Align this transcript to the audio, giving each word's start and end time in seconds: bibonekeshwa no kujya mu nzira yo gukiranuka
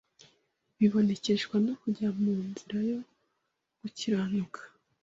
bibonekeshwa 0.77 1.55
no 1.65 1.73
kujya 1.81 2.07
mu 2.21 2.33
nzira 2.49 2.77
yo 2.89 2.99
gukiranuka 3.79 4.61